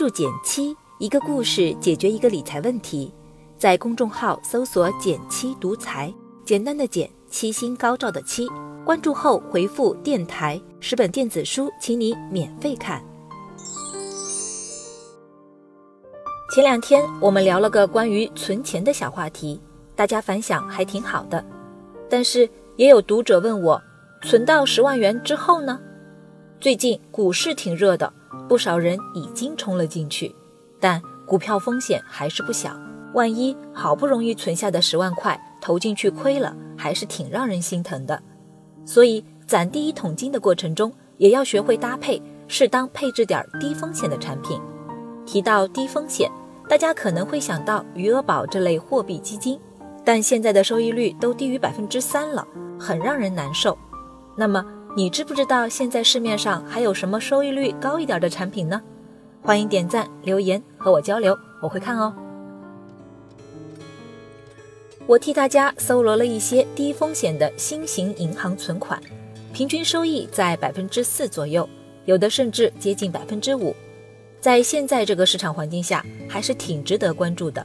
[0.00, 3.12] 注减七，一个故事解决一个理财问题。
[3.58, 6.10] 在公众号搜索“减七独裁，
[6.42, 8.48] 简单的减，七星高照的七。
[8.82, 13.04] 关注后回复“电台”，十本电子书，请你免费看。
[16.54, 19.60] 前两天我们聊了个关于存钱的小话题，
[19.94, 21.44] 大家反响还挺好的。
[22.08, 23.78] 但是也有读者问我，
[24.22, 25.78] 存到十万元之后呢？
[26.58, 28.10] 最近股市挺热的，
[28.48, 30.34] 不少人已经冲了进去，
[30.78, 32.70] 但股票风险还是不小。
[33.12, 38.22] 万一好不容易存下的十万块投进去亏了，还是挺让人心疼的。
[38.84, 44.60] 所以攒第一桶金的过程中，也要学会搭配，适当配置点低风险的产品。
[45.26, 46.30] 提到低风险，
[46.68, 49.58] 大家可能会想到余额宝这类货币基金，
[50.04, 52.46] 但现在的收益率都低于百分之三了，
[52.78, 53.76] 很让人难受。
[54.36, 54.64] 那么，
[54.96, 58.82] 你知不知道现在市面上还有什么收益率高一点的产品呢？
[59.40, 62.12] 欢迎点赞留言和我交流，我会看哦。
[65.06, 69.00] 我替大家搜罗了一些低风险的新型银行存款，
[69.52, 71.68] 平均收益在百分之四左右，
[72.06, 73.74] 有的甚至接近百分之五。
[74.40, 77.64] 在现在这个市场环境下，还是挺值得关注的。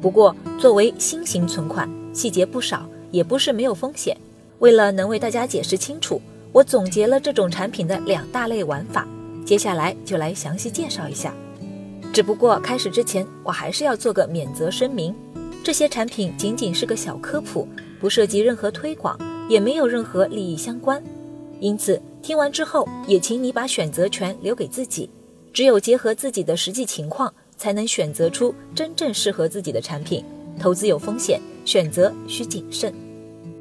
[0.00, 4.16] 不过，作为新型存款，细节不少，也不是没有风险。
[4.60, 6.20] 为了能为大家解释清楚。
[6.58, 9.06] 我总结了这种产品的两大类玩法，
[9.44, 11.32] 接下来就来详细介绍一下。
[12.12, 15.14] 只不过开始之前，我还是要做个免责声明：
[15.62, 17.68] 这些产品仅仅是个小科普，
[18.00, 19.16] 不涉及任何推广，
[19.48, 21.00] 也没有任何利益相关。
[21.60, 25.08] 因此，听完之后也请你把选择权留给自己。
[25.52, 30.24] 只有结合自己的实际情况，才能选择出真正适合自己的产品。
[30.58, 32.92] 投资有风险，选择需谨慎。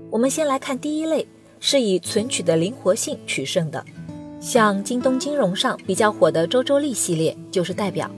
[0.09, 1.28] 我们先来看第一类。
[1.59, 3.83] 是以存取的灵活性取胜的，
[4.39, 8.09] 像京东金融上比较火的周周利系列就是代表。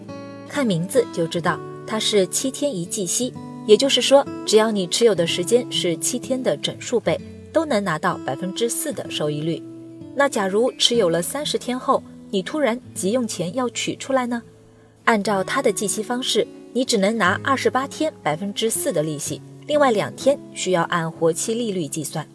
[0.48, 3.34] 看名字就知道它是七天一计息，
[3.66, 7.20] 也就是说，只要你持有的时间是七天的整数倍，
[7.54, 9.62] 都能拿到百分之四的收益率。
[10.16, 14.42] 那假如持有了三十天后，你突然急用钱要取出来呢？
[15.06, 22.28] 按照它的计息方式，你只能拿二十八天百分之四的利息，另外两天需要按活期利率计算。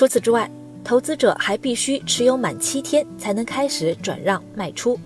[0.00, 0.50] 除此之外，
[0.82, 4.98] 投资者还必须持有满七天才能开始转让卖出。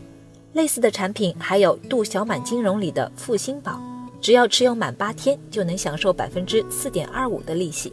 [0.52, 3.82] 类似的产品还有度小满金融里的复兴宝，
[4.20, 7.92] 只要持有满八天就能享受百分之四点二五的利息。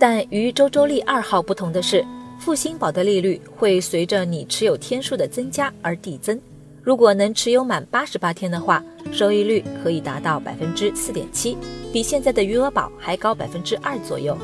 [0.00, 2.04] 但与周周利二号不同的是，
[2.40, 6.36] 复兴宝的利率会随着你持有天数的增加而递增。
[6.82, 11.56] 如果能持有满八十八天的话，收益率可以达到百分之四点七，
[11.92, 14.36] 比现在的余额宝还高百分之二左右。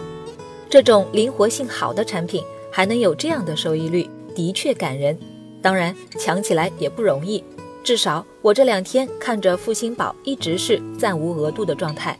[0.73, 5.19] 这种灵活性好的产品还能有这样的收益率，的确感人。
[5.61, 7.45] 当然，抢起来也不容易。
[7.85, 12.19] 至少我这两天看着复兴宝一直是暂无额度的状态。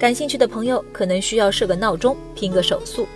[0.00, 3.06] 感兴趣的朋友可能需要设个闹钟，拼个手速。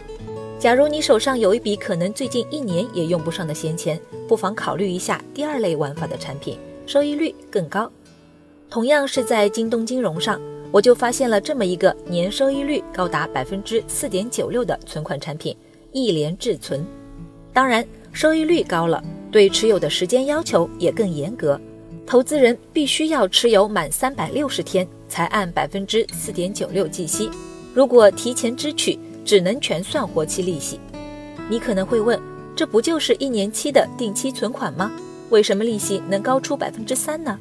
[0.57, 7.91] 假如你手上有一笔可能最近一年也用不上的闲钱，不妨考虑一下第二类玩法的产品，收益率更高。
[8.71, 10.41] 同样是在京东金融上。
[10.73, 15.57] 我就发现了这么一个年收益率高达百分之四点九六的存款产品——
[15.93, 16.85] 一联智存。
[17.53, 21.59] 当然，收益率高了，对持有的时间要求也更严格。
[22.07, 27.31] 投资人必须要持有满三百六十天才按百分之四点九六计息。
[27.73, 30.79] 如果提前支取，只能全算活期利息。
[31.49, 32.21] 你可能会问，
[32.55, 34.93] 这不就是一年期的定期存款吗？
[35.31, 37.39] 为什么利息能高出百分之三呢？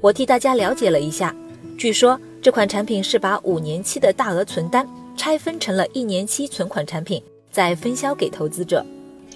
[0.00, 1.34] 我替大家了解了一下，
[1.76, 2.18] 据说。
[2.40, 8.84] 这款产品是把五年期的大额存单拆分成了一年期存款产品，再分销给投资者。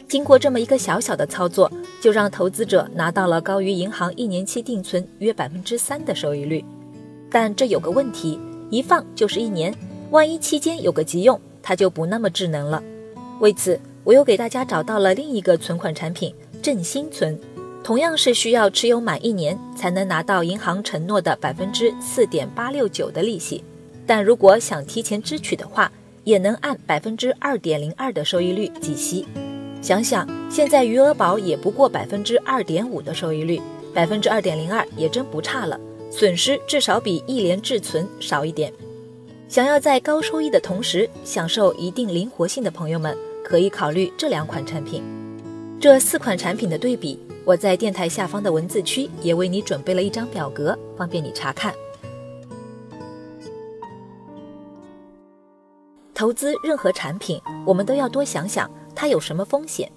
[0.09, 1.71] 经过这么一个小小的操作，
[2.01, 6.65] 就让投资者拿到了高于银行一年期定存约百分之三的收益率。
[7.31, 8.39] 但这有个问题，
[8.71, 9.75] 一放就是一年，
[10.11, 12.83] 万一期间有个急用，它就不那么智能了。
[13.41, 16.33] 为此，我又给大家找到了另一个存款产品——
[16.63, 17.39] 振兴存。
[17.85, 23.65] 同样是需要持有满一年才能拿到银行承诺的百分之四点八六九的利息，
[24.07, 25.91] 但如果想提前支取的话，
[26.23, 29.27] 也能按百分之二点零二的收益率计息。
[29.81, 33.61] 想想现在余额宝也不过百分之二点五的收益率，
[33.93, 38.73] 百分之二点零二也真不差了，损失至少比一联智存少一点。
[39.49, 45.03] 想要在高收益的同时享受一定灵活性的朋友们，可以考虑这两款产品。
[45.81, 47.19] 这四款产品的对比。
[47.45, 51.75] 我在电台下方的文字区也为你准备了一张表格，方便你查看。
[56.15, 59.91] 投资任何产品，我们都要多想想它有什么风险。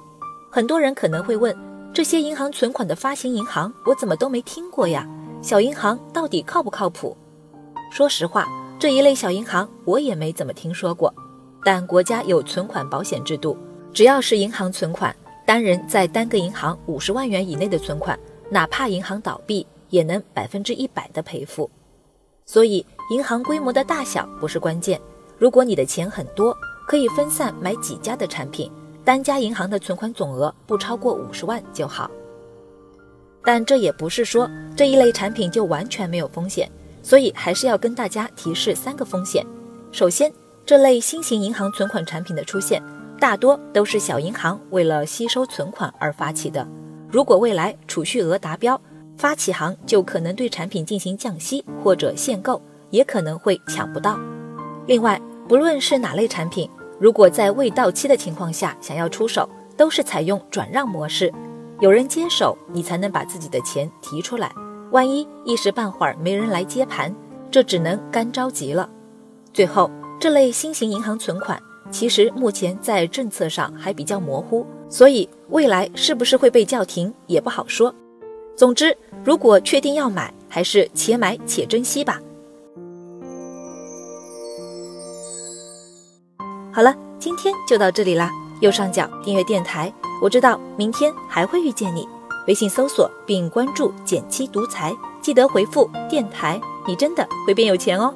[0.52, 1.56] 很多人可能会问：
[1.94, 5.08] 这些银行存款的发行银行，我怎么都没听过呀？
[5.42, 7.16] 小银行到底靠不靠谱？
[7.92, 8.48] 说实话，
[8.80, 11.14] 这一类小银行我也没怎么听说过。
[11.64, 13.56] 但国家有存款保险制度，
[13.94, 15.16] 只要是银行存款，
[15.46, 18.18] 单人在单个银行五十万元以内的存款，
[18.50, 21.70] 哪怕银行倒闭，也能百分之一百的赔付。
[22.46, 25.00] 所以，银行规模的大小不是关键。
[25.38, 26.56] 如果你的钱很多，
[26.88, 28.72] 可以分散买几家的产品，
[29.04, 32.10] 单家银行的存款总额不超过五十万就好。
[33.44, 36.72] 但这也不是说这一类产品就完全没有风险，
[37.04, 39.46] 所以还是要跟大家提示三个风险。
[39.92, 40.32] 首先，
[40.66, 42.82] 这类新型银行存款产品的出现，
[43.20, 46.68] 大多都是小银行为了吸收存款而发起的。
[47.10, 48.80] 如果未来储蓄额达标，
[49.18, 54.20] 发起行就可能对产品进行降息或者限购，也可能会抢不到。
[54.86, 56.70] 另外，不论是哪类产品，
[57.00, 61.34] 如果在未到期的情况下想要出手，都是采用转让模式，
[61.80, 64.52] 有人接手，你才能把自己的钱提出来。
[64.92, 67.14] 万一一时半会儿没人来接盘，
[67.50, 68.90] 这只能干着急了。
[69.54, 69.90] 最后，
[70.20, 71.62] 这类新型银行存款
[71.92, 77.94] 其实目前在政策上还比较模糊，所以未来是不是会被叫停也不好说。
[78.56, 82.22] 总之，如果确定要买，还是且买且珍惜吧。
[86.72, 88.30] 好了，今天就到这里啦。
[88.62, 92.08] 右上角订阅电台，我知道明天还会遇见你。
[92.48, 98.14] 微信搜索并关注“减七独裁，记得回复“电台”，你真的会变有钱哦。